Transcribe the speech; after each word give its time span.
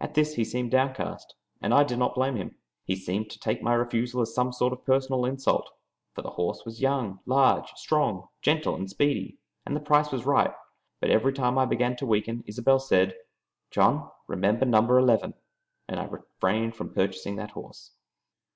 At 0.00 0.14
this 0.14 0.34
he 0.34 0.44
seemed 0.44 0.72
downcast, 0.72 1.36
and 1.60 1.72
I 1.72 1.84
did 1.84 1.96
not 1.96 2.16
blame 2.16 2.34
him. 2.34 2.56
He 2.84 2.96
seemed 2.96 3.30
to 3.30 3.38
take 3.38 3.62
my 3.62 3.72
refusal 3.74 4.20
as 4.20 4.34
some 4.34 4.52
sort 4.52 4.72
of 4.72 4.84
personal 4.84 5.24
insult, 5.24 5.70
for 6.16 6.22
the 6.22 6.30
horse 6.30 6.64
was 6.64 6.80
young, 6.80 7.20
large, 7.26 7.70
strong, 7.76 8.26
gentle, 8.40 8.74
and 8.74 8.90
speedy, 8.90 9.38
and 9.64 9.76
the 9.76 9.80
price 9.80 10.10
was 10.10 10.26
right; 10.26 10.52
but 11.00 11.10
every 11.10 11.32
time 11.32 11.58
I 11.58 11.64
began 11.66 11.94
to 11.98 12.06
weaken 12.06 12.42
Isobel 12.48 12.80
said, 12.80 13.14
"John, 13.70 14.10
remember 14.26 14.64
number 14.66 14.98
eleven!" 14.98 15.32
and 15.86 16.00
I 16.00 16.06
refrained 16.06 16.74
from 16.74 16.92
purchasing 16.92 17.36
that 17.36 17.52
horse. 17.52 17.92